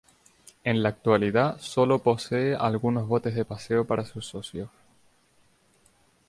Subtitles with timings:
[0.63, 4.69] En la actualidad sólo posee algunos botes de paseo para sus socios.